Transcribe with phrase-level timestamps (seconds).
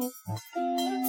[0.00, 0.99] ピーン。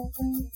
[0.00, 0.49] 嗯嗯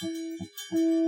[0.00, 1.07] Música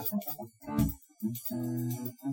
[0.00, 0.24] Thank
[1.50, 2.27] you.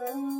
[0.00, 0.39] friends.